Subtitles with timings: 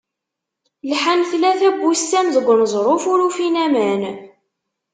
[0.89, 4.01] Lḥan tlata n wussan deg uneẓruf, ur ufin aman.